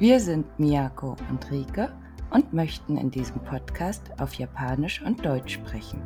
[0.00, 1.88] Wir sind Miyako und Rike
[2.30, 6.02] und möchten in diesem Podcast auf Japanisch und Deutsch sprechen.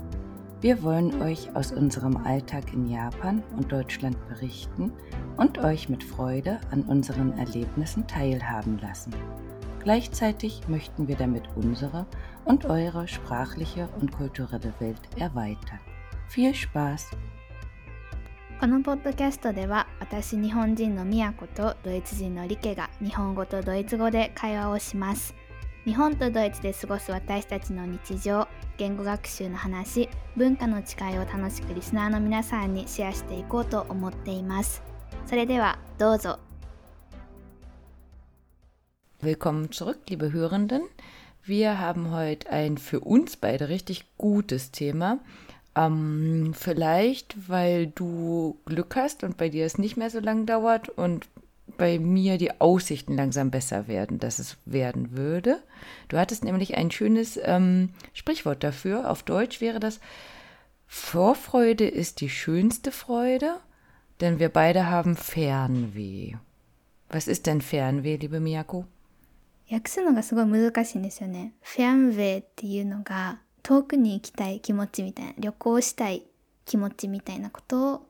[0.61, 4.93] Wir wollen euch aus unserem Alltag in Japan und Deutschland berichten
[5.38, 9.14] und euch mit Freude an unseren Erlebnissen teilhaben lassen.
[9.82, 12.05] Gleichzeitig möchten wir damit unsere
[12.45, 15.80] und eure sprachliche und kulturelle Welt erweitern.
[16.29, 17.12] Viel Spaß!
[18.61, 25.36] このポッドキャストでは私日本人のみやことドイツ人のリケが日本語とドイツ語で会話をします
[25.84, 34.83] 日本とドイツで過ごす私たちの日常言語学習の話文化の違いを楽しくリスナーの皆さんにシェアしていこうと思っています
[35.27, 36.41] それではどうぞ
[39.22, 40.89] Willkommen zurück, liebe Hörenden.
[41.45, 45.20] Wir haben heute ein für uns beide richtig gutes Thema.
[45.78, 50.89] Ähm, vielleicht, weil du Glück hast und bei dir es nicht mehr so lang dauert
[50.89, 51.28] und
[51.78, 55.64] bei mir die Aussichten langsam besser werden, dass es werden würde.
[56.09, 59.09] Du hattest nämlich ein schönes ähm, Sprichwort dafür.
[59.09, 60.00] Auf Deutsch wäre das,
[60.86, 63.56] Vorfreude ist die schönste Freude,
[64.22, 66.36] denn wir beide haben Fernweh.
[67.09, 68.86] Was ist denn Fernweh, liebe Miyako?
[69.72, 71.53] 訳すのがすごい難しいんですよね。
[71.62, 76.25] フェアンウェイっていうのが 遠くに行きたい気持ちみたいな旅行したい
[76.64, 78.06] 気持ちみたいなことを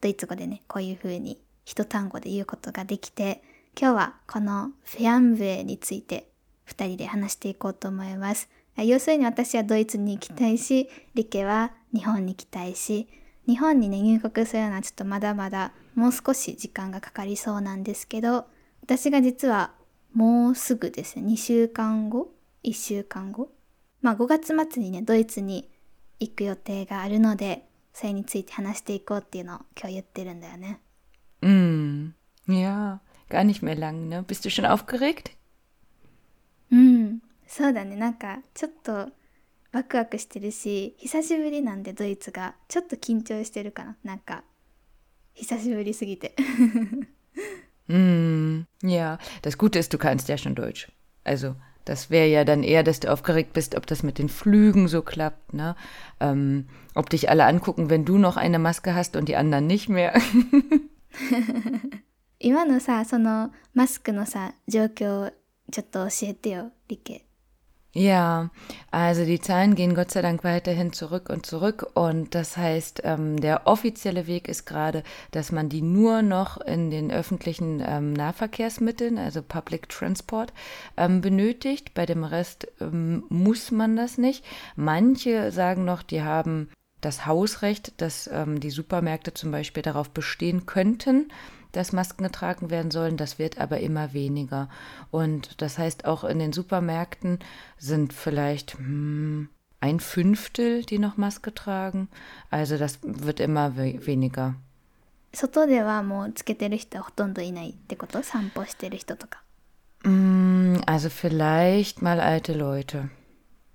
[0.00, 3.42] ドイツ語でねこういう風に一単語で言うことができて
[3.78, 6.28] 今日はこのフェアンウェイについて
[6.68, 8.48] 2人で話していこうと思います。
[8.76, 13.06] 要するに私はドイツに行きたいしリケは日本に行きたいし
[13.46, 18.46] 日本にね入国するのはちょっとまだまだもう少し時間がかかりそうなんですけど
[18.82, 19.72] 私が実は
[20.14, 22.32] もうすぐですね2週間後
[22.64, 23.51] ？1週間後？
[24.02, 25.70] まあ5月末にね、ドイツに
[26.20, 30.80] 行く予定があるので、それについて話していこうっていうのを今日言ってるんだよね。
[31.40, 32.12] Mm,
[32.48, 34.22] ja, gar nicht mehr lang, ne?
[34.22, 35.32] Bist du schon aufgeregt?
[36.70, 37.96] うん、そうだね。
[37.96, 39.08] なんかちょっと
[39.72, 43.96] ワクワクしてるし、久しぶりなんでドイツがちょっと緊張してるかな。
[44.02, 44.42] なんか
[45.34, 46.34] 久しぶりすぎて。
[47.88, 50.90] mm, ja, das Gute ist, du kannst ja schon Deutsch.
[51.24, 51.54] Also
[51.85, 55.01] Das wäre ja dann eher, dass du aufgeregt bist, ob das mit den Flügen so
[55.01, 55.75] klappt, ne?
[56.19, 59.87] Ähm, ob dich alle angucken, wenn du noch eine Maske hast und die anderen nicht
[59.87, 60.13] mehr.
[62.39, 65.31] 今のさ、そのマスクのさ、状況を
[65.71, 67.25] ちょっと教えてよ、リケ。
[67.94, 68.48] Ja,
[68.90, 71.90] also die Zahlen gehen Gott sei Dank weiterhin zurück und zurück.
[71.92, 76.90] Und das heißt, ähm, der offizielle Weg ist gerade, dass man die nur noch in
[76.90, 80.54] den öffentlichen ähm, Nahverkehrsmitteln, also Public Transport,
[80.96, 81.92] ähm, benötigt.
[81.92, 84.42] Bei dem Rest ähm, muss man das nicht.
[84.74, 86.70] Manche sagen noch, die haben
[87.02, 91.30] das Hausrecht, dass ähm, die Supermärkte zum Beispiel darauf bestehen könnten,
[91.71, 93.17] dass Masken getragen werden sollen.
[93.17, 94.69] Das wird aber immer weniger.
[95.11, 97.39] Und das heißt, auch in den Supermärkten
[97.77, 99.49] sind vielleicht hm,
[99.79, 102.09] ein Fünftel, die noch Maske tragen.
[102.49, 104.55] Also das wird immer we weniger.
[105.33, 109.43] 外ではもうつけてる人はほとんどいないってこと散歩してる人とか。
[110.85, 113.09] Also vielleicht mal alte Leute.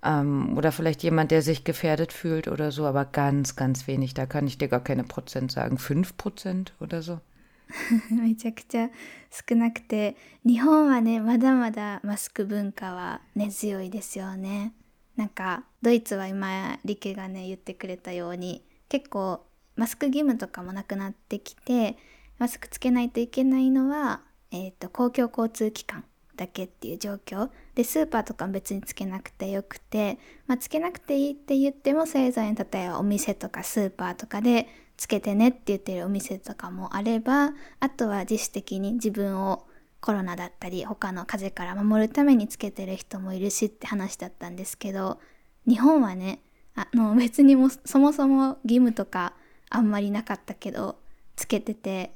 [0.02, 4.14] Ähm, oder vielleicht jemand, der sich gefährdet fühlt oder so, aber ganz, ganz wenig.
[4.14, 5.78] Da kann ich dir gar keine Prozent sagen.
[5.78, 7.20] Fünf Prozent oder so.
[8.11, 8.89] めちゃくちゃ
[9.31, 14.73] 少なくて日本はねまだまだマスク文化は根強いですよね。
[15.16, 19.45] なんかドイツは今リケがね言ってくれたように結構
[19.75, 21.97] マスク義務とかもなくなってきて
[22.38, 26.03] マスクつけないといけないのは、えーと、公共交通機関
[26.35, 27.50] だけっていう状況。
[27.73, 39.65] でスーパーとか別につけなくてよくて、まあ、つけなくていいって言ってもそれぞれ例えばお店とかスーパーとかでつけてねって言ってるお店とかもあればあとは自主的に自分を
[40.01, 45.19] コロナだったり他の風邪から守るためにつけてる人もいるしって話だったんですけど
[45.67, 46.39] 日本はね
[46.75, 49.33] あの別にもそもそも義務とか
[49.69, 50.97] あんまりなかったけど
[51.35, 52.11] つけてて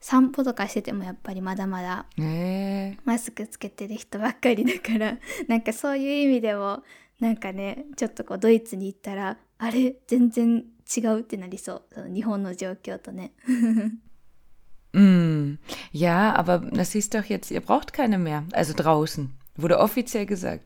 [0.00, 2.06] 散歩とかしててもやっぱりまだまだ
[3.04, 5.18] マスクつけてる人ばっかりだから
[5.48, 6.82] なんかそういう意味でも
[7.20, 9.94] なんかねちょっとこうドイツに行ったらあれ？
[10.06, 10.64] 全然
[10.96, 12.08] 違うってなりそう。
[12.12, 13.32] 日本の状況とね。
[14.92, 15.58] mm,
[15.92, 18.44] ja, aber das siehst doch jetzt, ihr braucht keine mehr.
[18.52, 19.28] Also draußen.
[19.58, 20.60] Wurde offiziell gesagt.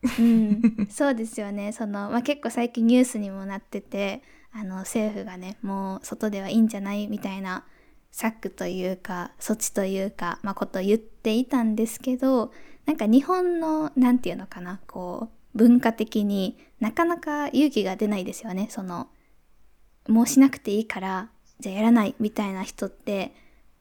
[0.00, 1.72] うん、そうですよね。
[1.72, 4.22] その、まあ、結構最近ニュースにもなってて、
[4.52, 7.64] あの、政府がね、もう外ではいいんじゃないみたいな
[8.10, 12.52] 策というか、措置というか、まあ、ことを言っていたんですけど、
[12.86, 18.68] なんか日本の、なんていうのかな、こう、文化的になかなか勇気が出ないですよね。
[18.70, 19.08] その、
[20.08, 21.28] もうしなくていいから
[21.60, 23.34] じゃあやらないみたいな人って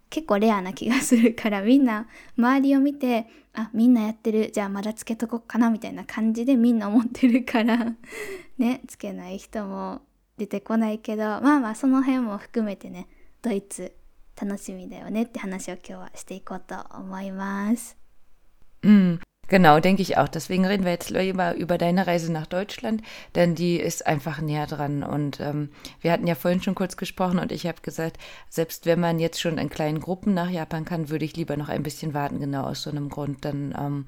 [0.10, 2.08] 結構レアな気がするからみんな
[2.38, 7.94] 周りを見てあみんなやってるじゃあまだつけとこっかなみたいな感じでみんな思ってるから
[8.58, 10.02] ねつけない人も
[10.38, 13.08] 出てこないけどまあまあその辺も含めてね
[13.42, 13.94] ドイツ
[14.40, 17.98] 楽しみだよねって話を今日はしていこうと思います。
[18.84, 20.28] うん Genau, denke ich auch.
[20.28, 23.02] Deswegen reden wir jetzt lieber über deine Reise nach Deutschland,
[23.36, 25.04] denn die ist einfach näher dran.
[25.04, 25.70] Und ähm,
[26.02, 28.18] wir hatten ja vorhin schon kurz gesprochen und ich habe gesagt,
[28.50, 31.70] selbst wenn man jetzt schon in kleinen Gruppen nach Japan kann, würde ich lieber noch
[31.70, 33.46] ein bisschen warten, genau aus so einem Grund.
[33.46, 34.06] Dann ähm,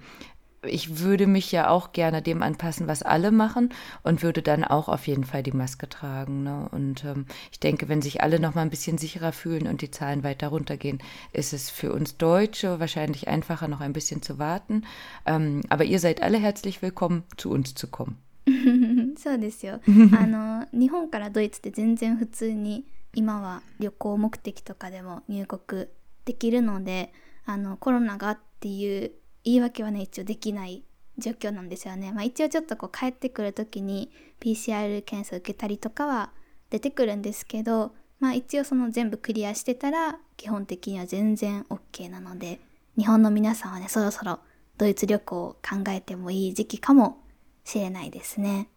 [0.66, 3.70] ich würde mich ja auch gerne dem anpassen, was alle machen
[4.02, 6.42] und würde dann auch auf jeden Fall die Maske tragen.
[6.42, 6.68] Ne?
[6.70, 9.90] Und ähm, ich denke, wenn sich alle noch mal ein bisschen sicherer fühlen und die
[9.90, 10.98] Zahlen weiter runtergehen,
[11.32, 14.84] ist es für uns Deutsche wahrscheinlich einfacher, noch ein bisschen zu warten.
[15.26, 18.18] Ähm, aber ihr seid alle herzlich willkommen, zu uns zu kommen.
[19.16, 22.84] そうですよあの日本からドイツって全然普通に
[23.14, 25.86] 今は旅行目的とかでも入国
[26.26, 27.10] できるので
[27.46, 29.12] あのコロナがっていう
[29.49, 30.83] 言い訳はね一応できない
[31.17, 32.11] 状況なんですよね。
[32.11, 36.31] まあ、一応ちょっとこう帰ってくる時に PCR 検査受けたりとかは
[36.69, 42.59] 出てくるんですけど、まあ、一応その全部クリアしてたら基本的には全然 OK なので
[42.97, 44.39] 日本の皆さんはねそろそろ
[44.77, 47.21] ドイツ旅行を考えてもいい時期かも
[47.65, 48.69] しれないですね。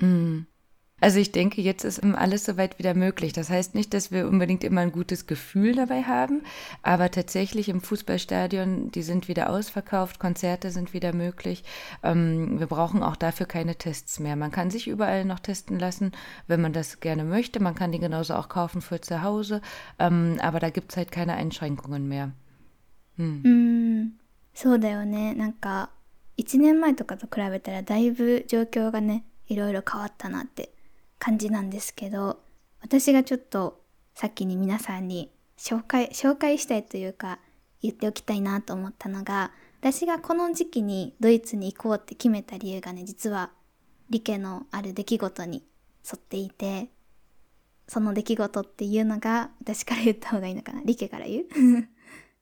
[0.00, 0.48] うん。
[1.01, 3.31] Also ich denke, jetzt ist alles soweit wieder möglich.
[3.31, 6.41] Das heißt nicht, dass wir unbedingt immer ein gutes Gefühl dabei haben,
[6.83, 11.63] aber tatsächlich im Fußballstadion, die sind wieder ausverkauft, Konzerte sind wieder möglich.
[12.03, 14.35] Ähm, wir brauchen auch dafür keine Tests mehr.
[14.35, 16.11] Man kann sich überall noch testen lassen,
[16.47, 17.61] wenn man das gerne möchte.
[17.61, 19.61] Man kann die genauso auch kaufen für zu Hause,
[19.99, 22.31] ähm, aber da gibt es halt keine Einschränkungen mehr.
[23.15, 23.41] Hm.
[23.43, 24.19] Mm,
[24.53, 25.35] そうだよね。
[25.35, 25.89] なんか
[26.37, 30.71] 1年前とかと比べたらだいぶ状況がねいろいろ変わったなって
[31.24, 32.40] 感じなんですけど
[32.82, 33.80] 私がちょっと
[34.14, 37.38] 先に皆さんに紹介紹介したいというか
[37.80, 39.50] 言っておきたいなと思ったのが
[39.80, 43.52] 私がこの時期にドイツに行こうって決めた理由がね実は
[44.10, 45.64] リケのある出来事に
[46.04, 46.90] 沿っていて
[47.88, 50.82] その出来事っていうのが私から言った方がいいのかな？
[50.84, 51.44] リケから言う？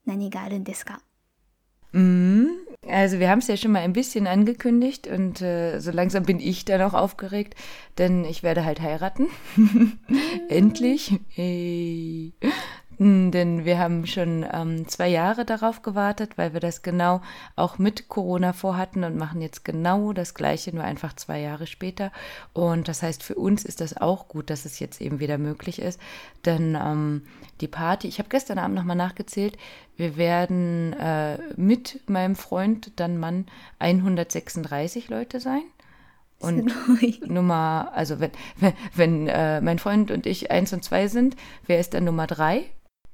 [0.06, 1.02] 何があるんですか？
[1.94, 6.64] Also wir haben es ja schon mal ein bisschen angekündigt und äh, so langsam bin ich
[6.64, 7.54] dann auch aufgeregt,
[7.98, 9.28] denn ich werde halt heiraten.
[10.48, 11.20] Endlich.
[11.28, 12.32] Hey.
[13.02, 17.20] Hm, denn wir haben schon ähm, zwei Jahre darauf gewartet, weil wir das genau
[17.56, 22.12] auch mit Corona vorhatten und machen jetzt genau das Gleiche, nur einfach zwei Jahre später.
[22.52, 25.82] Und das heißt, für uns ist das auch gut, dass es jetzt eben wieder möglich
[25.82, 26.00] ist.
[26.44, 27.22] Denn ähm,
[27.60, 29.56] die Party, ich habe gestern Abend nochmal nachgezählt,
[29.96, 33.46] wir werden äh, mit meinem Freund, dann Mann,
[33.80, 35.64] 136 Leute sein.
[36.38, 36.72] Und
[37.28, 41.34] Nummer, also wenn, wenn, wenn äh, mein Freund und ich eins und zwei sind,
[41.66, 42.70] wer ist dann Nummer drei?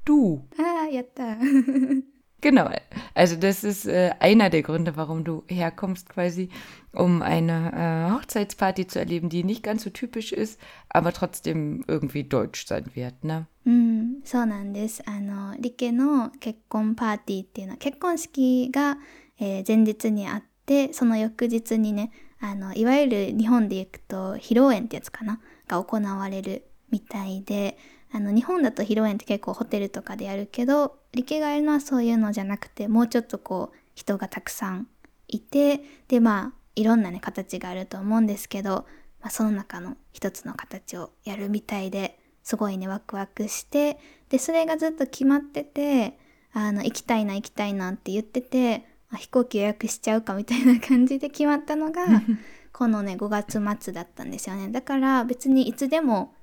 [0.08, 0.48] du.
[0.58, 1.38] Ah, yatta.
[2.44, 2.70] Genau,
[3.14, 6.50] also das ist äh, einer der Gründe, warum du herkommst quasi,
[6.92, 10.60] um eine äh, Hochzeitsparty zu erleben, die nicht ganz so typisch ist,
[10.90, 13.48] aber trotzdem irgendwie deutsch sein wird, ne?
[13.66, 15.02] うん、そうなんです。
[15.06, 18.98] あの、リケの結婚パーティーっていうのは結婚式が、
[19.40, 22.12] えー、前日にあって、その翌日にね、
[22.42, 25.40] あの、いわゆる日本で行くと披露宴ってやつかな
[25.70, 27.78] が行われるみたいで、
[28.13, 34.89] あの日本だと披露宴って結構ホテルとかでやるけど理系がやるのはそういうのじゃなくてもうちょっとこう人がたくさん
[35.27, 38.87] いてでまあいろんなね形があると思うんですけど、
[39.21, 43.99] まあ、その中の一つの形をやるみたいですごいねワクワクして
[44.31, 46.19] でそれがずっと決まってて
[46.53, 48.87] あの行きたいな行きたいなって言ってて
[49.17, 52.07] 飛行機予約しちゃうかみたいな感じで決まったのが
[52.73, 54.69] このね5月末だったんですよね。
[54.69, 56.35] だから別にいつでも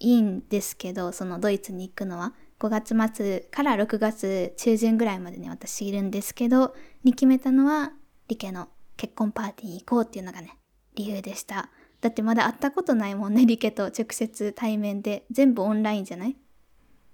[0.00, 2.34] いいんですけどそのドイツに行くのは。
[2.60, 6.74] 5月末から6月中旬ぐらいまでね私いるんですけど
[7.04, 7.92] に決めたのは
[8.26, 10.56] リケの結婚パーティーに行こうっていうのがね
[10.96, 11.70] 理由でした。
[12.00, 15.24] だってまだ会ったことないもんねリケと直接対面で。
[15.30, 16.36] 全部オンラインじゃない？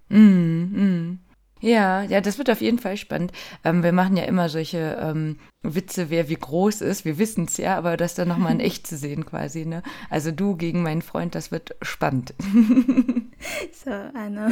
[0.08, 1.20] うんうん。
[1.63, 3.33] Ja, ja, das wird auf jeden Fall spannend.
[3.65, 7.03] Ähm, wir machen ja immer solche ähm, Witze, wer wie groß ist.
[7.03, 9.65] Wir wissen es ja, aber das dann nochmal in echt zu sehen quasi.
[9.65, 9.83] Ne?
[10.09, 12.33] Also du gegen meinen Freund, das wird spannend.
[13.73, 14.51] so, Anna.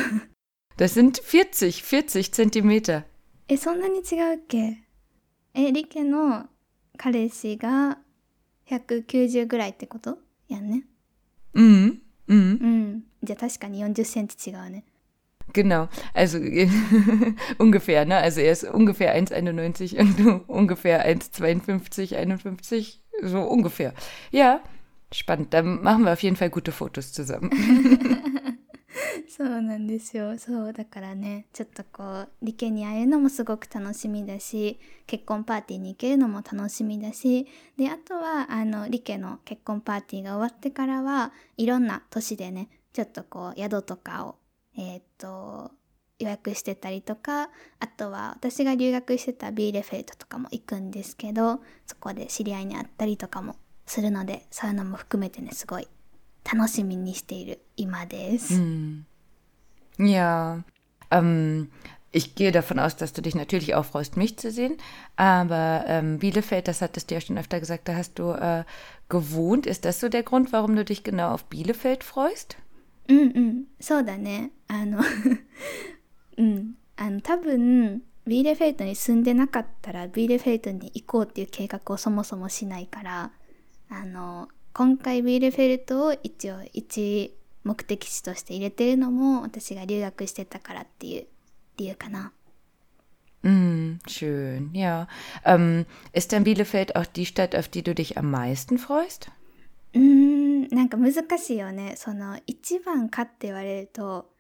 [0.75, 3.05] Das sind 40, 40 Zentimeter.
[3.49, 4.83] え、そんなに違うっけ
[5.53, 6.47] え、リケの
[6.97, 7.97] 彼氏が
[8.67, 10.17] 190ぐらいってこと
[10.49, 10.83] やんね。
[11.53, 12.01] うん。
[12.27, 12.37] うん。
[12.37, 13.03] うん。
[13.23, 14.83] じゃあ確かに40センチ違うね。
[15.53, 16.37] Genau, also
[17.57, 18.17] ungefähr, ne?
[18.17, 23.93] Also er ist ungefähr 1,91 und du ungefähr 1,52, 51, so ungefähr.
[24.31, 24.61] Ja,
[25.11, 25.53] spannend.
[25.53, 27.49] Dann machen wir auf jeden Fall gute Fotos zusammen.
[29.37, 37.45] そうなんですよそうだからねちょっとこう理系に会えるのもすごく楽しみだし結婚パーティーに行けるのも楽しみだし
[37.77, 44.35] であとはあの理系の結婚パーティーが終わってからはいろんな都市でねちょっとこう宿とかを
[44.76, 45.70] えー、っと
[46.18, 47.48] 予約してたりとか
[47.80, 55.88] あとは私が留学してたビーレフェルトとかも行くんですけどそこで知り合いに会ったりとかもするのでそういうのも含めてねすごい
[56.50, 58.54] 楽しみにしている今です。
[58.54, 59.04] Mm.
[59.98, 60.64] Ja,
[61.10, 61.68] ähm,
[62.12, 64.76] ich gehe davon aus, dass du dich natürlich auch freust, mich zu sehen.
[65.16, 68.64] Aber ähm, Bielefeld, das hattest du ja schon öfter gesagt, da hast du äh,
[69.08, 69.66] gewohnt.
[69.66, 72.56] Ist das so der Grund, warum du dich genau auf Bielefeld freust?
[73.08, 75.00] うんうんそうだねあの
[76.38, 83.32] うんあの多分ビーレフェルトに住んでなかったらビーレフェルトに行こうっていう計画をそもそもしないから
[83.90, 91.26] あの今回ビーレフェルトを一応一目的地として入れてるのも私が留学してたからっていう
[91.76, 92.32] 理由かな。
[93.44, 95.08] Mm, schön, ja.
[95.44, 99.32] Ähm, ist denn Bielefeld auch die Stadt, auf die du dich am meisten freust?
[99.94, 101.94] うーん、なんか難しいよね。
[101.96, 104.31] その一番かって言われると、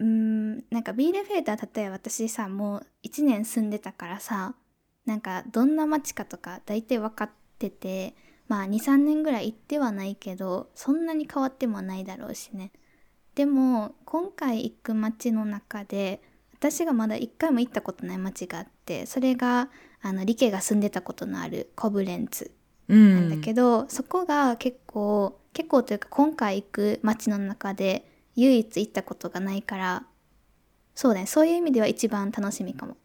[0.00, 4.54] うーん、なんかビーレフェルトは例えば私さ、もう1年住んでたからさ、
[5.06, 8.14] なんかどんな街かとか大体分かってて、
[8.48, 12.72] まあ23年ぐらい行ってはないけどそんなに変わってもないだろうしね。
[13.36, 16.20] でも今回行く街の中で
[16.52, 19.70] 私がまだ一回も行ったことない街があってそれが
[20.02, 22.50] あのリケが住んでたことのあるコブレンツ
[22.88, 28.09] なんだけど、うん、そこが結構結構というか今回行く街の中で
[28.42, 30.06] 唯一行ったことがないから
[30.94, 32.96] そうだねそういう意味では一番楽しみかも。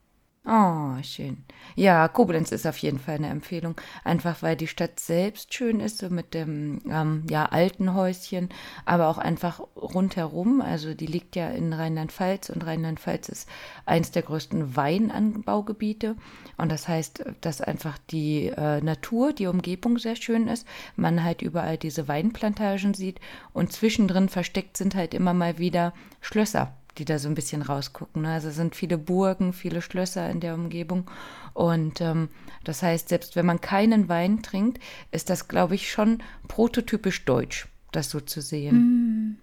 [0.47, 1.37] Oh, schön.
[1.75, 3.75] Ja, Koblenz ist auf jeden Fall eine Empfehlung.
[4.03, 8.49] Einfach weil die Stadt selbst schön ist, so mit dem ähm, ja, alten Häuschen,
[8.85, 10.61] aber auch einfach rundherum.
[10.61, 13.49] Also die liegt ja in Rheinland-Pfalz und Rheinland-Pfalz ist
[13.87, 16.15] eins der größten Weinanbaugebiete.
[16.57, 20.67] Und das heißt, dass einfach die äh, Natur, die Umgebung sehr schön ist.
[20.95, 23.19] Man halt überall diese Weinplantagen sieht
[23.51, 28.23] und zwischendrin versteckt sind halt immer mal wieder Schlösser die da so ein bisschen rausgucken.
[28.23, 28.33] Ne?
[28.33, 31.09] Also es sind viele Burgen, viele Schlösser in der Umgebung.
[31.53, 32.29] Und ähm,
[32.63, 37.67] das heißt, selbst wenn man keinen Wein trinkt, ist das, glaube ich, schon prototypisch deutsch,
[37.91, 38.75] das so zu sehen.
[38.75, 39.37] Mm.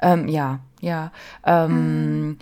[0.00, 1.12] Ähm, ja, ja.
[1.44, 2.38] Ähm, mm.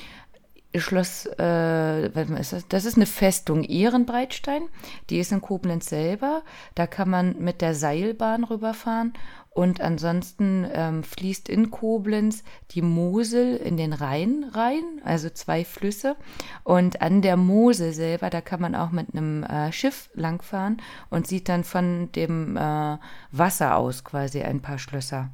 [0.75, 2.05] Schloss, äh,
[2.39, 2.67] ist das?
[2.67, 4.63] das ist eine Festung Ehrenbreitstein,
[5.10, 6.43] die ist in Koblenz selber.
[6.75, 9.13] Da kann man mit der Seilbahn rüberfahren
[9.50, 16.15] und ansonsten ähm, fließt in Koblenz die Mosel in den Rhein rein, also zwei Flüsse.
[16.63, 20.77] Und an der Mosel selber, da kann man auch mit einem äh, Schiff langfahren
[21.10, 22.98] und sieht dann von dem äh,
[23.31, 25.31] Wasser aus quasi ein paar Schlösser.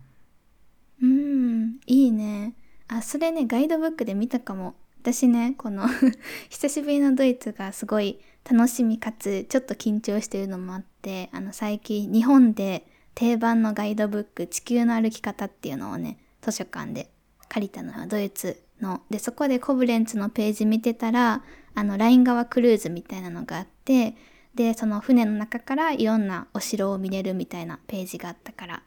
[1.01, 2.53] うん、いいね。
[2.87, 4.75] あ、それね、ガイドブックで見たかも。
[5.02, 5.86] 私ね、この
[6.50, 17.10] 久しぶりのドイツがすごい楽しみかつちょっと緊張してるのもあって、あの最近日本で定番のガイドブック「地球の歩き方」っていうのをね図書館で
[17.48, 19.00] 借りたのよドイツの。
[19.08, 21.42] でそこでコブレンツのページ見てたら
[21.74, 24.14] あのライン川クルーズみたいなのがあって
[24.54, 28.82] でその船の中からいろんなお城を見れるみたいなページがあったから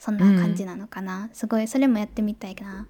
[0.00, 2.88] そんな感じなのかな、うん、すごいそれもやってみたいな。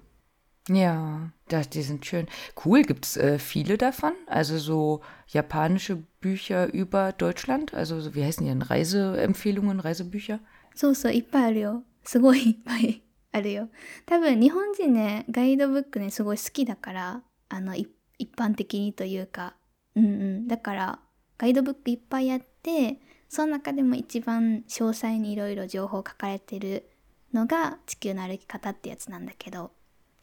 [0.67, 2.27] Ja, das, die sind schön.
[2.65, 4.13] Cool, gibt es äh, viele davon?
[4.25, 7.73] Also so japanische Bücher über Deutschland?
[7.75, 8.63] Also so, wie heißen die denn?
[8.63, 10.39] Reiseempfehlungen, Reisebücher?
[10.75, 13.69] そうそういっぱいあるよすごいいっぱいあるよ
[14.05, 17.89] 多分日本人ねガイドブックねすごい好きだからあの一
[18.35, 19.55] 般的にというか
[19.95, 20.99] うんうんだから
[21.37, 26.89] ガイドブックいっぱいあってその中でも一番詳細にいろいろ情報書かれてる
[27.33, 29.71] のが地球の歩き方ってやつなんだけど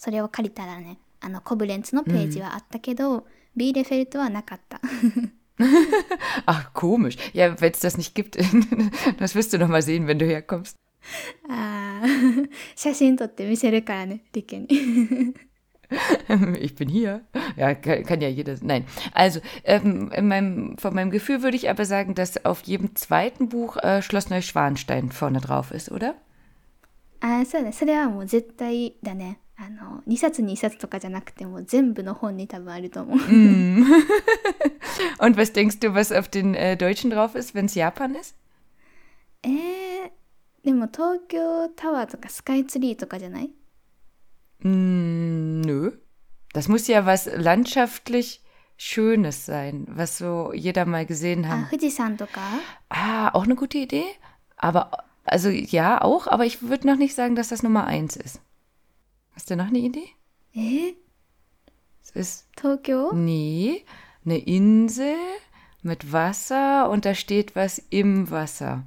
[0.02, 3.24] それを借りたらねあのコブレンツのページはあったけど、うん、
[3.56, 4.80] ビーレフェルトはなかった
[6.46, 7.18] Ach, komisch.
[7.34, 8.38] Ja, wenn es das nicht gibt,
[9.20, 10.78] das wirst du noch mal sehen, wenn du herkommst.
[11.50, 12.02] Ah,
[12.76, 14.68] 写真撮って見せるからね、リケに。
[16.60, 17.22] ich bin hier.
[17.56, 18.58] Ja, kann, kann, ja jeder.
[18.62, 18.86] Nein.
[19.14, 23.78] Also, ähm, meinem, von meinem Gefühl würde ich aber sagen, dass auf jedem zweiten Buch
[23.78, 26.16] äh, Schloss Neuschwanstein vorne drauf ist, oder?
[27.20, 27.72] あ、そうね。
[27.72, 29.40] それはもう絶対だね。
[29.62, 33.18] あの2冊2冊とかじゃなくても全部の本に多分あると思う。
[33.18, 33.84] Mm.
[35.20, 38.36] Und was denkst du, was auf den äh, Deutschen drauf ist, wenn es Japan ist?
[39.44, 40.12] えー、
[40.64, 43.52] でも東京タワーとかスカイツリーとかじゃない
[44.64, 46.00] mm, Nö.
[46.54, 48.42] Das muss ja was landschaftlich
[48.78, 51.66] Schönes sein, was so jeder mal gesehen hat.
[51.66, 52.42] Ah, Fujisan とか
[52.90, 54.06] Ah, auch eine gute Idee.
[54.56, 58.40] Aber Also ja, auch, aber ich würde noch nicht sagen, dass das Nummer eins ist.
[59.34, 60.10] Hast du noch eine Idee?
[60.54, 60.96] え
[62.04, 63.86] Es ist, 東京 nee,
[64.26, 65.16] eine Insel
[65.84, 68.84] mit Wasser und da steht was im Wasser.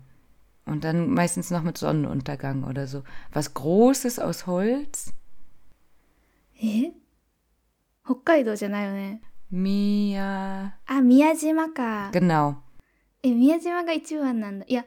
[0.67, 3.03] Und dann meistens noch mit Sonnenuntergang oder so.
[3.33, 5.13] Was Großes aus Holz.
[6.63, 6.93] え
[8.05, 9.23] 北海道じゃないよね。
[9.53, 10.73] Mia.
[10.87, 12.11] あ、宮島か。
[12.13, 12.57] Genau.
[13.23, 14.67] え、宮島が一番なんだ。
[14.69, 14.85] いや、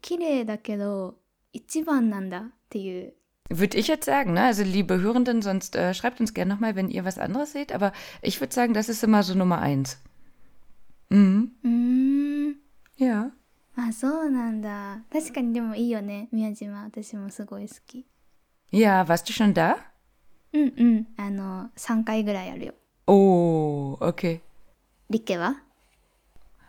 [0.00, 1.16] 綺麗だけど、
[1.52, 3.14] 一番なんだっていう。
[3.50, 4.42] Würde ich jetzt sagen, ne?
[4.44, 7.72] Also liebe Hörenden, sonst äh, schreibt uns gerne nochmal, wenn ihr was anderes seht.
[7.72, 7.92] Aber
[8.22, 9.98] ich würde sagen, das ist immer so Nummer eins.
[11.10, 11.50] Mhm.
[11.62, 12.56] うーん。
[12.96, 13.30] Ja.
[13.76, 15.02] あ、そうなんだ。
[15.12, 16.84] 確かにでもいいよね、宮島。
[16.84, 18.06] 私もすごい好き。
[18.72, 19.76] Ja, warst du schon da?
[20.52, 21.06] うんうん。
[21.16, 22.74] あの、3回ぐらいあるよ。
[23.06, 24.40] Oh, okay.
[25.10, 25.56] リケは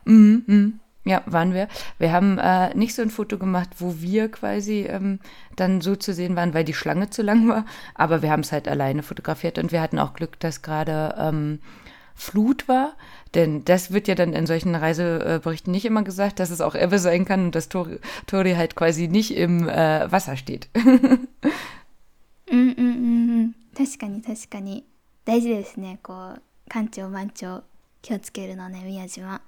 [0.05, 0.73] Mhm, mhm.
[1.09, 1.67] Ja, waren wir.
[1.99, 5.19] Wir haben äh, nicht so ein Foto gemacht, wo wir quasi ähm,
[5.55, 7.65] dann so zu sehen waren, weil die Schlange zu lang war.
[7.93, 11.59] Aber wir haben es halt alleine fotografiert und wir hatten auch Glück, dass gerade ähm,
[12.15, 12.95] Flut war.
[13.35, 16.97] Denn das wird ja dann in solchen Reiseberichten nicht immer gesagt, dass es auch Ebbe
[16.97, 20.69] sein kann und dass Tori, Tori halt quasi nicht im äh, Wasser steht.
[22.47, 23.55] うんうんうんうん。
[23.75, 24.85] 確かに確かに。
[25.25, 25.99] 大事ですね。
[26.01, 27.63] こう、艦長番長
[28.01, 29.41] 気をつけるのね、宮島。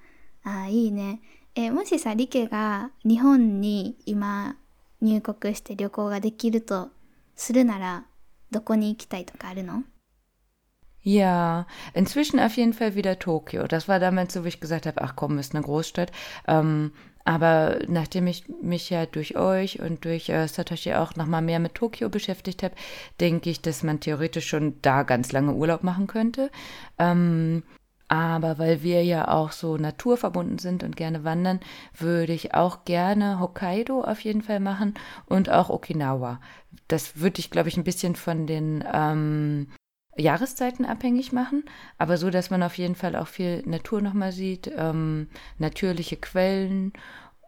[0.43, 1.19] ああ、いいね。
[1.55, 4.57] え、もしさ、リケが日本に今
[5.01, 6.89] 入国して旅行ができると
[7.35, 8.05] するなら、
[8.51, 9.83] どこに行きたいとかあるの
[11.03, 13.65] Ja, inzwischen auf jeden Fall wieder Tokio.
[13.65, 16.11] Das war damals so, wie ich gesagt habe, ach komm, ist eine Großstadt.
[16.49, 16.91] Ähm,
[17.23, 21.75] aber nachdem ich mich ja durch euch und durch äh, Satoshi auch nochmal mehr mit
[21.75, 22.75] Tokio beschäftigt habe,
[23.21, 26.51] denke ich, dass man theoretisch schon da ganz lange Urlaub machen könnte.
[26.99, 27.63] Ähm,
[28.12, 31.60] aber weil wir ja auch so naturverbunden sind und gerne wandern,
[31.96, 34.92] würde ich auch gerne Hokkaido auf jeden Fall machen
[35.24, 36.38] und auch Okinawa.
[36.88, 39.68] Das würde ich, glaube ich, ein bisschen von den ähm,
[40.14, 41.64] Jahreszeiten abhängig machen,
[41.96, 46.92] aber so, dass man auf jeden Fall auch viel Natur nochmal sieht, ähm, natürliche Quellen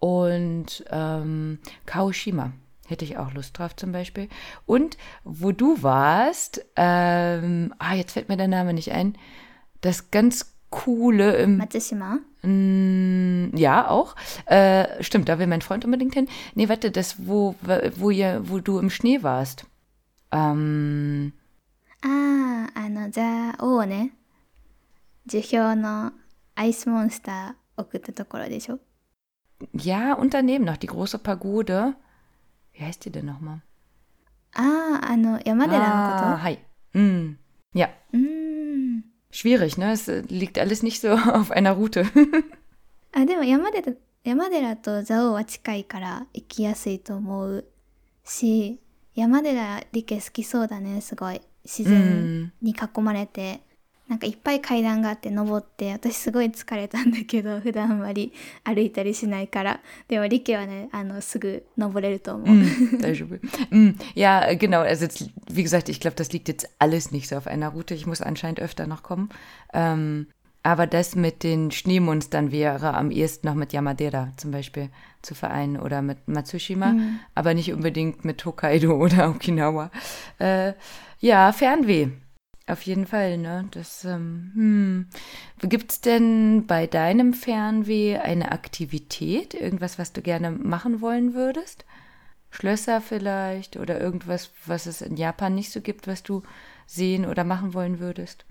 [0.01, 2.53] und ähm, Kaoshima.
[2.87, 4.31] Hätte ich auch Lust drauf zum Beispiel.
[4.65, 9.19] Und wo du warst, ähm, ah, jetzt fällt mir der Name nicht ein,
[9.83, 11.57] das ganz coole im.
[11.57, 12.19] Mattissima?
[12.43, 14.17] Mm, ja, auch.
[14.47, 16.29] Äh, stimmt, da will mein Freund unbedingt hin.
[16.55, 17.55] Nee, warte, das, wo,
[17.97, 19.67] wo, ihr, wo du im Schnee warst.
[20.33, 21.33] Ähm.
[22.03, 24.13] Ah, あの、ザ・オーね。
[25.27, 26.13] 樹氷の
[26.55, 28.79] アイスモンスター送ったところでしょ
[29.73, 31.95] Ja, und daneben noch die große Pagode.
[32.73, 33.63] Wie heißt die denn nochmal?
[34.55, 36.59] Ah, あの、山寺のこと Ah, hi.
[36.95, 37.39] Mm.
[37.73, 37.89] Ja.
[38.13, 38.34] Mm.
[39.35, 39.93] Schwierig, ne?
[39.93, 40.83] Es liegt alles
[43.13, 47.65] あでも山寺山寺と蔵王は近いから行きやすいと思う
[48.25, 48.81] し
[49.15, 53.63] 山寺理系好きそうだねすごい自然に囲まれて
[54.10, 58.34] なんかいっぱい階段があって登って、私すごい疲れたんだけど、普段あんまり
[58.64, 59.82] 歩いたりしないから。
[60.08, 62.48] でも理系はね、あの、すぐ登れると思う。
[62.48, 63.40] Mm, Daijoubu.
[63.70, 64.82] Mm, ja, äh, genau.
[64.82, 67.94] Also, jetzt, wie gesagt, ich glaube, das liegt jetzt alles nicht so auf einer Route.
[67.94, 69.30] Ich muss anscheinend öfter noch kommen.
[69.74, 70.26] Ähm,
[70.64, 74.90] aber das mit den Schneemonstern wäre am ehesten noch mit Yamadera zum Beispiel
[75.22, 76.96] zu vereinen oder mit Matsushima,
[77.34, 79.90] aber nicht unbedingt mit Hokkaido oder Okinawa.
[80.38, 80.74] Äh,
[81.20, 82.10] ja, Fernweh.
[82.68, 83.68] Auf jeden Fall, ne?
[83.72, 85.08] Das, ähm, hm.
[85.68, 91.86] Gibt's denn bei deinem Fernweh eine Aktivität, irgendwas, was du gerne machen wollen würdest?
[92.52, 96.44] Schlösser vielleicht oder irgendwas, was es in Japan nicht so gibt, was du
[96.86, 98.46] sehen oder machen wollen würdest?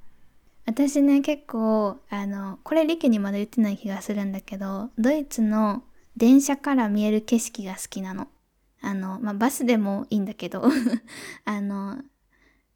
[0.67, 5.83] 私ね結構あのこれリケにまだ言ってない気がするんだけどドイツの
[6.15, 8.29] 電車から見える景色が好きなの。
[8.83, 10.63] あの、まあ、バスでもいいんだけど
[11.47, 11.97] あの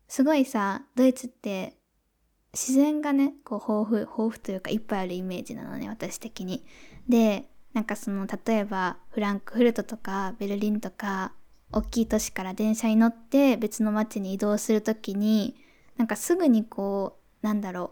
[0.07, 1.77] すごいさドイツって
[2.53, 6.65] 自然がねこう豊富豊富というかいっぱいあるイメージなのね私的に。
[7.07, 11.33] でなんかその例えばフランクフルトとかベルリンとか
[11.71, 15.55] 大きい都市から電車に乗って別の街に移動するときに
[15.97, 17.91] なんかすぐにこうなんだろ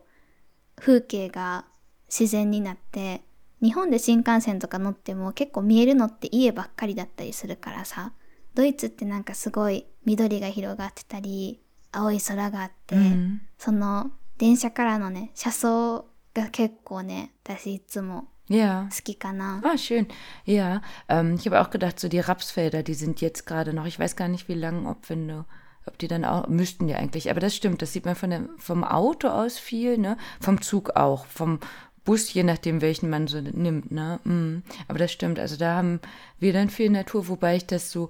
[0.78, 1.66] う風景が
[2.08, 3.22] 自然になって
[3.62, 8.14] 日本で新幹線とか乗っても結構見えるのって家ばっかりだったりするからさ
[8.54, 11.62] ドイツってなんかすごい緑が広がってたり
[11.95, 13.39] 青い空があって、 Mhm.
[13.59, 18.89] その電車からのね車窓が結構ね私いつも Ja.
[18.91, 19.61] 好きかな。
[19.63, 20.09] Ah, schön.
[20.45, 23.97] Ja, ähm, ich habe auch gedacht, so die Rapsfelder, die sind jetzt gerade noch, ich
[23.99, 25.45] weiß gar nicht, wie lange, ob wenn du,
[25.87, 28.49] ob die dann auch, müssten die eigentlich, aber das stimmt, das sieht man von dem,
[28.59, 30.17] vom Auto aus viel, ne?
[30.41, 31.61] Vom Zug auch, vom
[32.05, 33.93] Bus, je nachdem, welchen man so nimmt.
[33.93, 34.19] Ne?
[34.25, 34.63] Mm.
[34.89, 35.39] Aber das stimmt.
[35.39, 36.01] Also da haben
[36.39, 38.09] wir dann viel Natur, wobei ich das so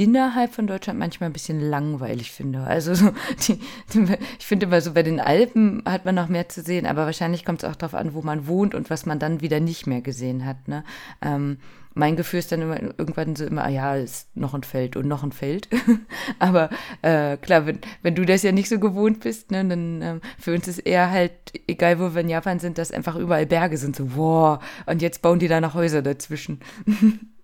[0.00, 2.62] innerhalb von Deutschland manchmal ein bisschen langweilig finde.
[2.62, 3.10] Also so
[3.46, 3.60] die,
[3.92, 7.04] die, ich finde immer so bei den Alpen hat man noch mehr zu sehen, aber
[7.04, 9.86] wahrscheinlich kommt es auch darauf an, wo man wohnt und was man dann wieder nicht
[9.86, 10.68] mehr gesehen hat.
[10.68, 10.84] Ne?
[11.20, 11.58] Ähm,
[11.92, 15.06] mein Gefühl ist dann immer irgendwann so immer, ah ja, ist noch ein Feld und
[15.06, 15.68] noch ein Feld.
[16.38, 16.70] aber
[17.02, 20.54] äh, klar, wenn, wenn du das ja nicht so gewohnt bist, ne, dann äh, für
[20.54, 21.32] uns ist eher halt,
[21.66, 25.20] egal wo wir in Japan sind, dass einfach überall Berge sind, so, wow, und jetzt
[25.20, 26.60] bauen die da noch Häuser dazwischen.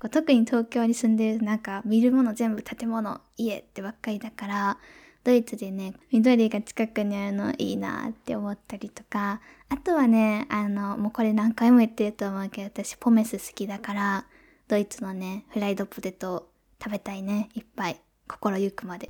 [0.00, 4.78] こう特に東京に住んでるなんか見るもの全部建物家ってばっかりだから
[5.22, 14.26] ドイツでね緑が近くにあるのいいなって思ったりとかあとはねあのもうこれ何回も言ってると思うけど私ポメス好きだから
[14.68, 16.48] ドイツのねフライドポテト
[16.82, 18.00] 食べたいねいっぱい。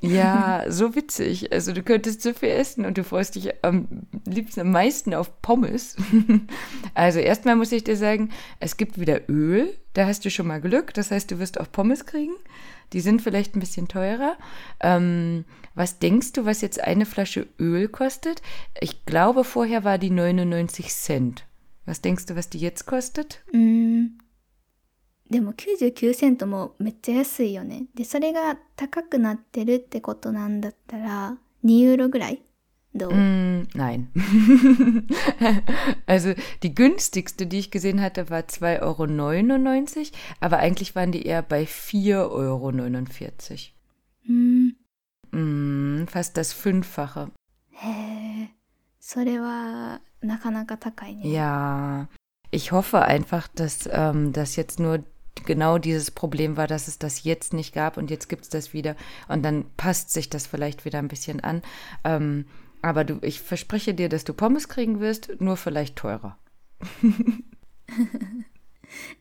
[0.03, 1.53] Ja, so witzig.
[1.53, 5.41] Also du könntest so viel essen und du freust dich am liebsten am meisten auf
[5.43, 5.97] Pommes.
[6.95, 9.75] Also erstmal muss ich dir sagen, es gibt wieder Öl.
[9.93, 10.93] Da hast du schon mal Glück.
[10.95, 12.35] Das heißt, du wirst auch Pommes kriegen.
[12.93, 14.37] Die sind vielleicht ein bisschen teurer.
[14.81, 18.43] Ähm, was denkst du, was jetzt eine Flasche Öl kostet?
[18.81, 21.47] Ich glaube, vorher war die 99 Cent.
[21.87, 23.43] Was denkst du, was die jetzt kostet?
[23.53, 24.19] Mm.
[25.30, 27.86] でも99セントもめっちゃ安いよね。
[27.96, 32.44] で、それが高くなってるってことなんだったら、2ユーロぐらい
[32.96, 34.08] どう mm, Nein.
[36.08, 41.42] also die günstigste, die ich gesehen hatte, war 2,99 Euro, aber eigentlich waren die eher
[41.42, 42.72] bei 4,49 Euro.
[44.28, 44.76] Mm.
[45.32, 47.32] Mm, fast das Fünffache.
[47.72, 47.90] へ
[48.44, 48.50] え、
[49.02, 51.30] それはなかなか高いね。
[51.30, 52.08] Ja,
[52.52, 55.04] ich hoffe einfach, dass ähm, das jetzt nur
[55.46, 58.74] genau dieses Problem war, dass es das jetzt nicht gab und jetzt gibt es das
[58.74, 58.96] wieder
[59.28, 61.62] und dann passt sich das vielleicht wieder ein bisschen an.
[62.04, 62.46] Ähm,
[62.82, 66.38] aber du, ich verspreche dir, dass du Pommes kriegen wirst, nur vielleicht teurer.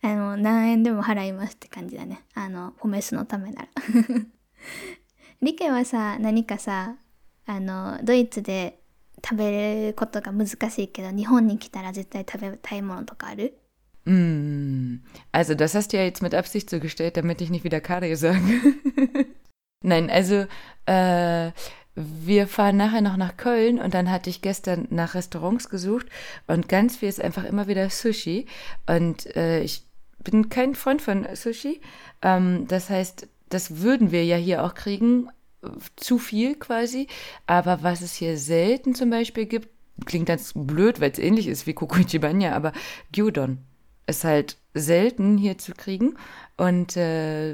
[0.02, 3.68] あの何円でも払いますって感じだねあのポメスのためなら
[5.42, 6.96] リケはさ何かさ
[7.46, 8.80] あのドイツで
[9.24, 13.57] 食べることが難しいけど日本に来たら絶対食べたいものとかある
[14.09, 15.03] Mm.
[15.31, 18.15] Also, das hast du ja jetzt mit Absicht so gestellt, damit ich nicht wieder Karie
[18.15, 18.41] sage.
[19.83, 20.47] Nein, also,
[20.87, 21.51] äh,
[21.95, 26.07] wir fahren nachher noch nach Köln und dann hatte ich gestern nach Restaurants gesucht
[26.47, 28.47] und ganz viel ist einfach immer wieder Sushi.
[28.87, 29.83] Und äh, ich
[30.23, 31.81] bin kein Freund von Sushi.
[32.21, 35.29] Ähm, das heißt, das würden wir ja hier auch kriegen,
[35.97, 37.07] zu viel quasi.
[37.45, 39.69] Aber was es hier selten zum Beispiel gibt,
[40.05, 42.71] klingt ganz blöd, weil es ähnlich ist wie Kokuchibanya, aber
[43.11, 43.59] Gyudon
[44.09, 46.15] ist halt selten hier zu kriegen.
[46.57, 47.53] Und äh,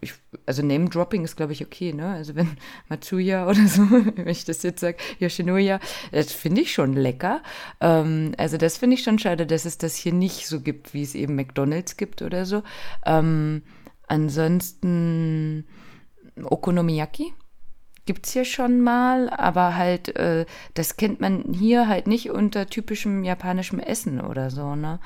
[0.00, 2.08] ich, also Name-Dropping ist, glaube ich, okay, ne?
[2.08, 2.56] Also wenn
[2.88, 5.78] Matsuya oder so, wenn ich das jetzt sage, Yoshinoya,
[6.10, 7.42] das finde ich schon lecker.
[7.80, 11.02] Ähm, also das finde ich schon schade, dass es das hier nicht so gibt, wie
[11.02, 12.62] es eben McDonalds gibt oder so.
[13.06, 13.62] Ähm,
[14.08, 15.66] ansonsten
[16.42, 17.32] Okonomiyaki
[18.05, 22.67] gibt es hier schon mal, aber halt, äh, das kennt man hier halt nicht unter
[22.67, 24.99] typischem japanischem Essen oder so, ne?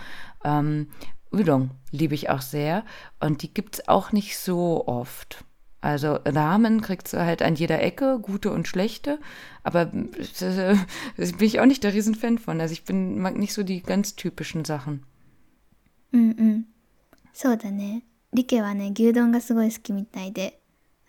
[0.44, 0.88] Ähm,
[1.32, 2.86] Udon liebe ich auch sehr
[3.20, 5.44] und die gibt es auch nicht so oft.
[5.82, 9.20] Also Ramen kriegst du halt an jeder Ecke, gute und schlechte,
[9.63, 10.76] aber äh,
[11.18, 12.62] bin ich auch nicht der Riesenfan von.
[12.62, 15.04] Also ich bin, mag nicht so die ganz typischen Sachen.
[16.13, 16.66] うんうん。
[17.34, 18.04] そうだね。
[18.34, 20.60] リケはね、牛丼がすごい好きみたいで、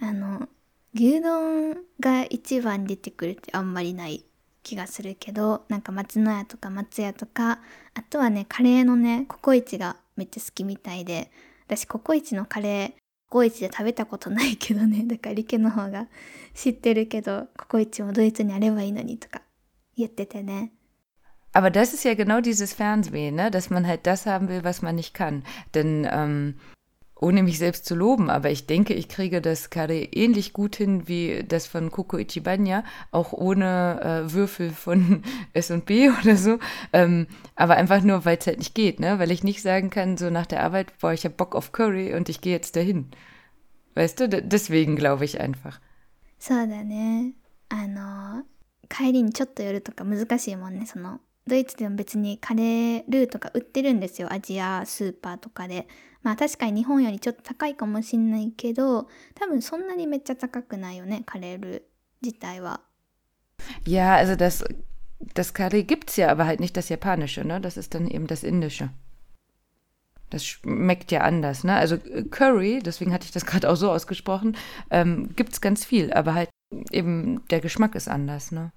[0.01, 0.49] あの、
[0.94, 4.26] 牛丼が一番出てくるってあんまりない
[4.64, 7.60] 気がするけどなんか松の屋とか松屋とか
[7.94, 11.32] あとはねカレーのねココイチがめっちゃ好きみたいで
[11.68, 13.00] 私ココイチのカレー
[13.30, 16.08] ココイチで食べたことないけどねだからリケの方が
[16.54, 19.42] 知ってるけどココイチもドイツにあればいいのにとか
[19.96, 20.72] 言っててね
[21.52, 23.50] Aber das ist ja genau dieses Fernsehen, ne?
[23.50, 25.44] dass man halt das haben will, was man nicht kann.
[25.74, 26.60] Denn ähm,
[27.19, 31.09] ohne mich selbst zu loben, aber ich denke, ich kriege das Kare ähnlich gut hin
[31.09, 36.59] wie das von Coco Ichibanya, auch ohne äh, Würfel von S&B oder so,
[36.93, 39.19] ähm, aber einfach nur, weil es halt nicht geht, ne?
[39.19, 42.15] weil ich nicht sagen kann, so nach der Arbeit, boah, ich habe Bock auf Curry
[42.15, 43.11] und ich gehe jetzt dahin.
[43.95, 45.81] Weißt du, D deswegen glaube ich einfach.
[46.39, 47.33] そうだね。
[47.71, 48.45] あの、
[48.91, 51.21] 帰りにちょっと寄るとか難しいもんね、その。
[51.47, 54.31] ドイツでも別にカレールーとか売ってるんですよ。
[54.31, 55.87] アジアスーパーとかで。
[56.22, 61.90] まあ確かに日本よりちょっと高いかもしんないけど、多分そんなにめっちゃ高くないよね、カレール
[62.22, 62.82] 自体は。
[63.86, 64.66] Ja, also das,
[65.34, 67.60] das Curry gibt's ja, aber halt nicht das Japanische, ne?
[67.62, 68.90] Das ist dann eben das Indische.
[70.30, 71.76] Das schmeckt ja anders, ne?
[71.76, 71.98] Also
[72.30, 74.56] Curry, deswegen hatte ich das gerade auch so ausgesprochen,
[74.92, 76.50] ähm, gibt's ganz viel, aber halt
[76.92, 78.72] eben der Geschmack ist anders, ne?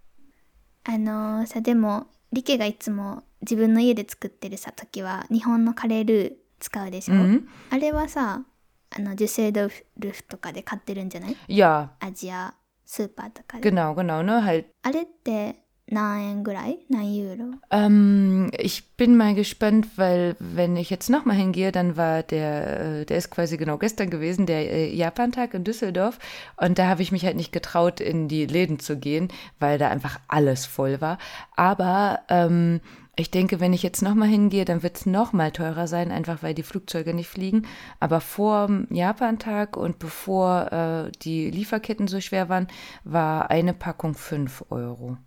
[0.85, 7.47] あのさでもリケがいつも自分の家で作ってるさ時は日本のカレールー使うでしょ、 Mhm.
[7.71, 8.43] あれはさ
[8.89, 12.53] あのデュセルドルフとかで買ってるんじゃない Ja, アジア
[12.86, 14.41] スーパーとかで genau, genau, ne?
[14.41, 22.23] Halt あれって何円ぐらい何ユーロ Ähm, ich bin mal gespannt, weil wenn ich jetzt nochmal hingehe, dann war
[22.23, 26.19] der, äh, der ist quasi genau gestern gewesen, der äh, Japantag in Düsseldorf.
[26.58, 29.88] Und da habe ich mich halt nicht getraut, in die Läden zu gehen, weil da
[29.89, 31.19] einfach alles voll war.
[31.56, 32.82] Aber ähm,
[33.19, 36.53] ich denke, wenn ich jetzt nochmal hingehe, dann wird es nochmal teurer sein, einfach weil
[36.53, 37.65] die Flugzeuge nicht fliegen.
[37.99, 42.67] Aber vor dem Japantag und bevor äh, die Lieferketten so schwer waren,
[43.03, 45.17] war eine Packung 5 Euro.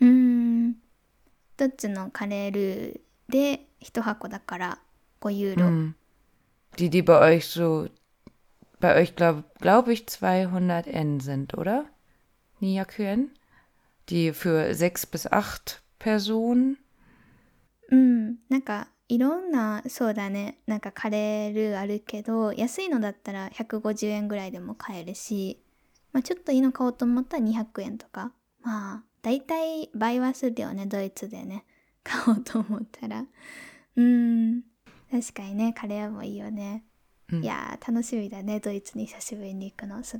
[0.00, 0.74] うーん
[1.56, 4.78] どっちのカレールーで1箱だから
[5.20, 5.94] 5ユーロ、 Hm.
[6.78, 7.88] Die, die bei euch so,
[8.80, 11.84] bei euch glaube glaub ich 200 N sind, oder?
[12.60, 13.30] Niyakuen?
[14.08, 16.78] Die für sechs bis acht Personen?
[17.89, 18.35] うん。
[18.49, 20.59] なんかいろんなそうだね。
[20.67, 25.61] なんかカレールーあるけど安いのだったら150円ぐらいでも買えるし、
[26.11, 28.33] まあ、ちょっといいの買おうと思ったら200円とか。
[28.61, 31.65] まあ大体倍はするよねドイツでね。
[32.03, 33.25] 買おうと思ったら。
[33.95, 34.61] うん。
[35.09, 36.83] 確かにねカレーもいいよね、
[37.29, 37.43] Mhm.
[37.43, 37.77] Ja,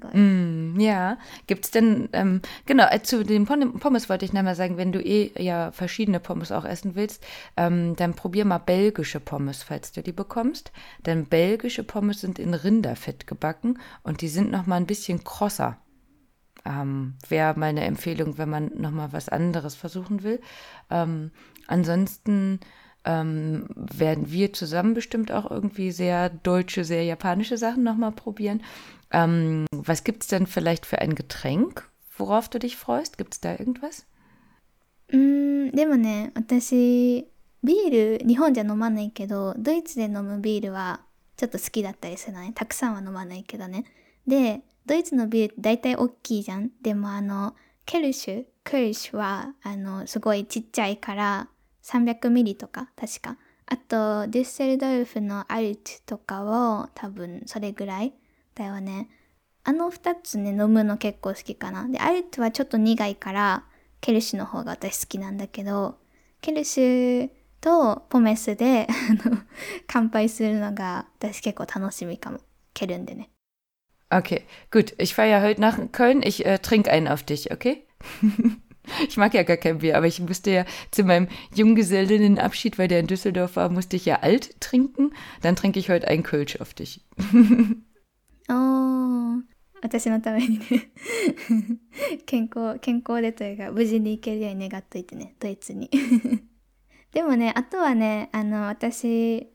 [0.10, 0.20] ne?
[0.20, 1.18] mm, ja,
[1.48, 5.02] gibt es denn, ähm, genau, äh, zu den Pommes wollte ich nochmal sagen, wenn du
[5.02, 10.04] eh ja verschiedene Pommes auch essen willst, ähm, dann probier mal belgische Pommes, falls du
[10.04, 10.74] die bekommst.
[11.06, 15.78] Denn belgische Pommes sind in Rinderfett gebacken und die sind nochmal ein bisschen krosser.
[16.66, 20.42] Ähm, Wäre meine Empfehlung, wenn man nochmal was anderes versuchen will.
[20.90, 21.32] Ähm,
[21.68, 22.60] ansonsten
[23.05, 28.63] ähm, werden wir zusammen bestimmt auch irgendwie sehr deutsche, sehr japanische Sachen nochmal probieren.
[29.11, 33.19] Ähm, was gibt es denn vielleicht für ein Getränk, worauf du dich freust?
[33.19, 34.07] Gibt es da irgendwas?
[35.13, 37.29] うーんでもね私
[37.63, 41.01] ビール日本じゃ飲まないけどドイツで飲むビールは
[41.37, 43.85] ちょっと好きだったりするのねたくさんは飲まないけどね
[44.27, 51.49] でドイツのビールって大体大きいじゃんでもあのケルシュケルシュはあのすごいちっちゃいから
[51.88, 58.14] 300ミリとか確かあとデュッセルドルフのアルトとかを多分それぐらい
[58.56, 59.10] だよね
[59.64, 63.64] あの2つね飲むの結構好きかなでアルトはちょっと苦いから
[64.02, 65.98] ケルシュの方が私好きなんだけど
[66.42, 68.88] ケルシュとポメスで
[69.88, 72.40] 乾杯するのが私結構楽しみかも
[72.74, 73.30] ケルンでね
[74.10, 74.96] Okay, gut.
[75.00, 76.22] Ich fahre ja heute nach Köln.
[76.24, 77.86] Ich äh, trinke einen auf dich, okay?
[79.08, 83.00] Ich mag ja gar kein Bier, aber ich musste ja zu meinem Junggesellinnenabschied, weil der
[83.00, 85.14] in Düsseldorf war, musste ich ja alt trinken.
[85.42, 87.06] Dann trinke ich heute einen Kölsch auf dich.
[88.50, 88.54] oh.
[89.82, 90.66] das 私のためにね
[92.26, 95.90] 健康健康でというか無事に行けるように願っといてねドイツに
[97.14, 99.48] でもねあとはねあの私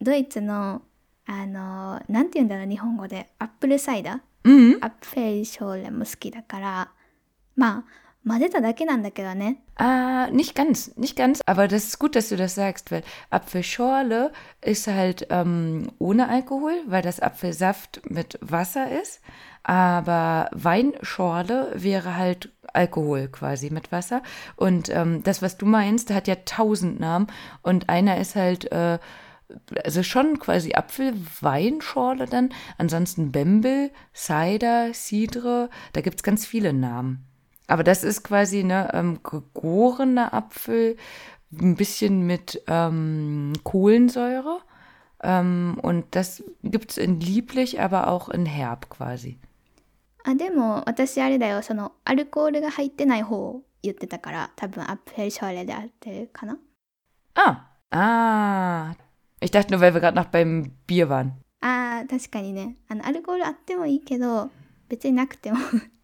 [0.00, 0.82] ドイツの
[1.26, 6.92] あのなんて言うんだろう日本語でアップルサイダー、うん、アップルショーレも好きだから
[7.54, 7.84] まあ
[8.27, 11.41] 混ぜただけなんだけどね Ah, nicht ganz, nicht ganz.
[11.45, 16.73] Aber das ist gut, dass du das sagst, weil Apfelschorle ist halt ähm, ohne Alkohol,
[16.85, 19.19] weil das Apfelsaft mit Wasser ist.
[19.63, 24.21] Aber Weinschorle wäre halt Alkohol quasi mit Wasser.
[24.55, 27.27] Und ähm, das, was du meinst, hat ja tausend Namen.
[27.61, 28.99] Und einer ist halt, äh,
[29.83, 32.49] also schon quasi Apfelweinschorle dann.
[32.77, 37.25] Ansonsten Bembel, Cider, Cidre, da gibt's ganz viele Namen.
[37.67, 40.97] Aber das ist quasi ne ähm, gegorener Apfel,
[41.51, 44.61] ein bisschen mit ähm, Kohlensäure.
[45.21, 49.39] Ähm, und das gibt's in lieblich, aber auch in herb quasi.
[50.25, 56.57] あでも私あれだよそのアルコールが入ってない方を言ってたから多分アップェルショーレで合ってるかな
[57.35, 58.95] Ah, ah.
[59.41, 61.33] Ich dachte nur, weil wir gerade noch beim Bier waren.
[61.59, 64.49] あー確かにねあのアルコールあってもいいけど
[64.89, 65.57] 別になくても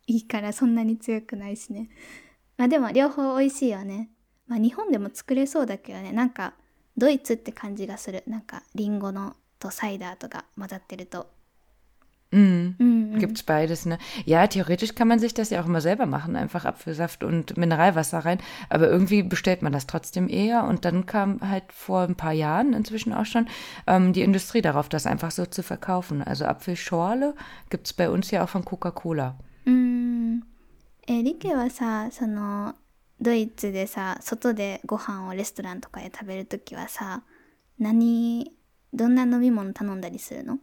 [0.07, 1.89] いいからそんなに強くないしね
[2.57, 4.09] まあでも両方美味しいよね
[4.47, 6.53] まあ日本でも作れそうだけどねなんか
[6.97, 11.27] ドイツって感じがするなんかリンゴのとサイダーとか混ざってると
[12.31, 12.75] Mhm.
[12.79, 13.97] うん、うん、 Gibt's beides, ne?
[14.25, 18.19] Ja, theoretisch kann man sich das ja auch immer selber machen, einfach Apfelsaft und Mineralwasser
[18.19, 18.37] rein.
[18.69, 20.65] Aber irgendwie bestellt man das trotzdem eher.
[20.65, 23.47] Und dann kam halt vor ein paar Jahren inzwischen auch schon
[23.87, 26.21] ähm, die Industrie darauf, das einfach so zu verkaufen.
[26.21, 27.33] Also Apfelschorle
[27.69, 29.35] gibt's bei uns ja auch von Coca-Cola.
[29.66, 30.42] うん。
[31.06, 32.74] えリケはさその
[33.20, 37.22] ドイツでさ外でご飯をレストランとかで食べるときはさ
[37.78, 38.52] 何
[38.92, 40.58] どんな飲み物頼んだりするの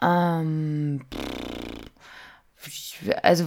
[0.00, 1.00] ？Ähm,
[3.22, 3.44] also,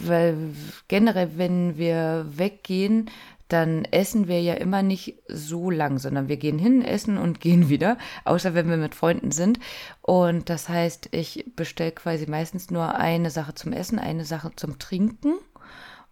[0.00, 0.54] weil
[0.88, 3.10] generell, wenn wir weggehen,
[3.52, 7.68] dann essen wir ja immer nicht so lang, sondern wir gehen hin, essen und gehen
[7.68, 9.58] wieder, außer wenn wir mit Freunden sind.
[10.00, 14.78] Und das heißt, ich bestelle quasi meistens nur eine Sache zum Essen, eine Sache zum
[14.78, 15.34] Trinken.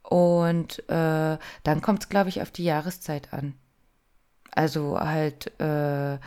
[0.02, 3.54] Und äh, dann kommt es, glaube ich, auf die Jahreszeit an.
[4.52, 6.18] Also halt, äh,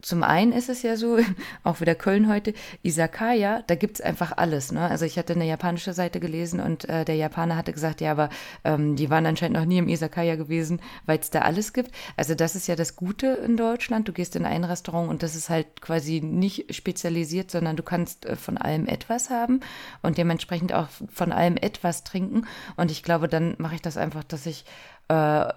[0.00, 1.18] zum einen ist es ja so,
[1.64, 4.72] auch wieder Köln heute, Isakaya, da gibt es einfach alles.
[4.72, 4.80] Ne?
[4.88, 8.30] Also ich hatte eine japanische Seite gelesen und äh, der Japaner hatte gesagt, ja, aber
[8.64, 11.92] ähm, die waren anscheinend noch nie im Isakaya gewesen, weil es da alles gibt.
[12.16, 14.08] Also das ist ja das Gute in Deutschland.
[14.08, 18.26] Du gehst in ein Restaurant und das ist halt quasi nicht spezialisiert, sondern du kannst
[18.26, 19.60] äh, von allem etwas haben
[20.02, 22.46] und dementsprechend auch von allem etwas trinken.
[22.76, 24.64] Und ich glaube, dann mache ich das einfach, dass ich
[25.07, 25.47] äh,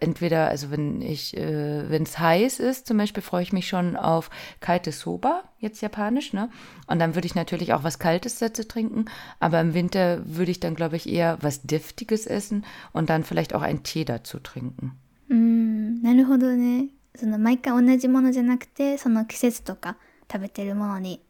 [0.00, 3.96] entweder, also wenn ich, äh, wenn es heiß ist, zum Beispiel freue ich mich schon
[3.96, 6.50] auf kaltes Soba, jetzt japanisch, ne?
[6.86, 9.06] Und dann würde ich natürlich auch was Kaltes dazu trinken,
[9.40, 13.54] aber im Winter würde ich dann, glaube ich, eher was Deftiges essen und dann vielleicht
[13.54, 14.92] auch einen Tee dazu trinken.
[15.30, 16.88] うん、なるほどね。
[17.16, 19.96] その毎回同じものじゃなくて、その季節とか
[20.30, 21.24] 食べてるものに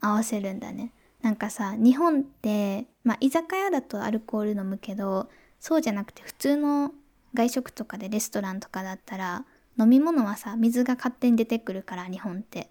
[0.00, 0.92] 合わせるんだね。
[1.22, 5.28] なんかさ、日本って、まあ居酒屋だとアルコール飲むけど、
[5.61, 6.91] そうじゃなくて普通の
[7.33, 9.45] 外食とかでレストランとかだったら
[9.79, 12.69] 飲み物はさ水が勝手に出てくるから日本って。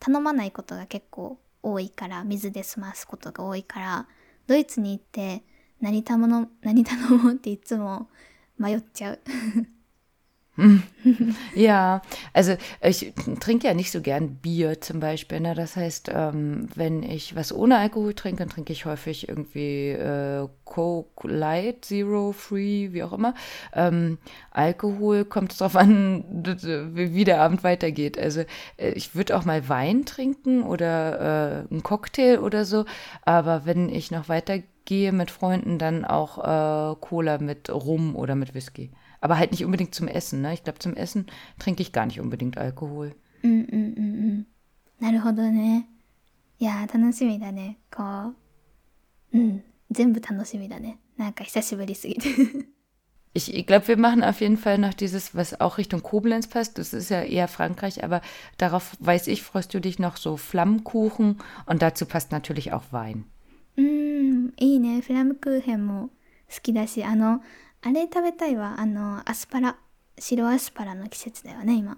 [0.00, 4.08] 頼まないことが結構多いから水で済ますことが多いから
[4.46, 5.44] ドイツに行って
[5.80, 8.08] 何頼も何頼もうっていつも
[8.58, 9.20] 迷っちゃう。
[11.54, 15.40] Ja, also ich trinke ja nicht so gern Bier zum Beispiel.
[15.40, 15.54] Ne?
[15.54, 20.46] Das heißt, ähm, wenn ich was ohne Alkohol trinke, dann trinke ich häufig irgendwie äh,
[20.64, 23.34] Coke Light, Zero, Free, wie auch immer.
[23.72, 24.18] Ähm,
[24.50, 26.24] Alkohol kommt darauf an,
[26.94, 28.18] wie der Abend weitergeht.
[28.18, 28.42] Also
[28.76, 32.84] äh, ich würde auch mal Wein trinken oder äh, einen Cocktail oder so.
[33.24, 38.54] Aber wenn ich noch weitergehe mit Freunden, dann auch äh, Cola mit Rum oder mit
[38.54, 38.90] Whisky.
[39.21, 40.41] Aber halt nicht unbedingt zum Essen.
[40.41, 40.53] Ne?
[40.53, 41.27] Ich glaube, zum Essen
[41.59, 43.15] trinke ich gar nicht unbedingt Alkohol.
[43.43, 44.45] うんうんうんうん
[44.99, 45.87] なるほどね
[46.59, 48.33] いやー楽しみだねこ
[49.33, 52.29] ううん全部楽しみだねなんか久しぶりすぎて
[53.37, 56.77] Ich, ich glaube, wir machen auf jeden Fall noch dieses, was auch Richtung Koblenz passt.
[56.77, 58.21] Das ist ja eher Frankreich, aber
[58.57, 63.25] darauf weiß ich, freust du dich noch so Flammkuchen und dazu passt natürlich auch Wein.
[63.77, 66.09] うんいいねフラムクーヘンも
[66.49, 67.41] 好きだしあの
[67.81, 69.77] あれ食べたいわあのアスパラ
[70.17, 71.97] 白アスパラの季節だよね今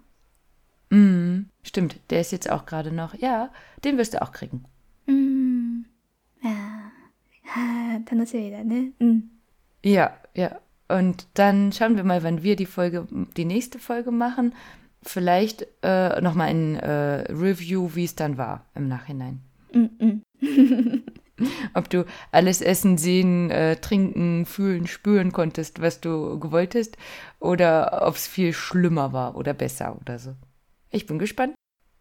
[0.90, 3.14] Mm, stimmt, der ist jetzt auch gerade noch.
[3.16, 3.52] Ja,
[3.84, 4.64] den wirst du auch kriegen.
[5.08, 5.86] うん
[6.44, 7.50] あー
[7.96, 9.24] あー楽しみだねうん
[9.84, 10.60] Ja, ja.
[10.90, 13.06] Und dann schauen wir mal, wann wir die Folge,
[13.36, 14.54] die nächste Folge machen.
[15.04, 19.42] Vielleicht äh, nochmal ein äh, Review, wie es dann war im Nachhinein.
[19.74, 21.04] うんうん
[21.74, 26.98] Ob du alles essen, sehen, äh, trinken, fühlen, spüren konntest, was du gewollt hast,
[27.40, 30.36] oder ob es viel schlimmer war oder besser oder so.
[30.92, 31.54] Ich bin gespannt.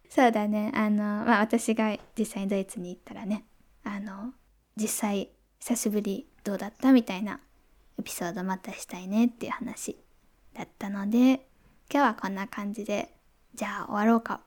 [0.08, 3.44] そうだねあのまあ私が実際にドイツに行ったらね
[3.84, 4.32] あの
[4.76, 7.40] 実際久しぶりどうだったみたいな
[7.98, 9.96] エピソードまたしたいねっていう話
[10.54, 11.40] だったので今
[11.90, 13.10] 日はこんな感じで
[13.54, 14.40] じゃあ終わろうか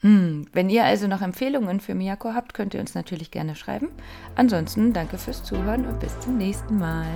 [0.00, 3.88] hm, wenn ihr also noch Empfehlungen für Miyako habt, könnt ihr uns natürlich gerne schreiben.
[4.34, 7.06] Ansonsten danke fürs Zuhören und bis zum nächsten Mal.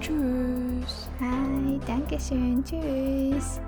[0.00, 1.08] Tschüss.
[1.20, 2.62] Hi, danke schön.
[2.64, 3.60] Tschüss.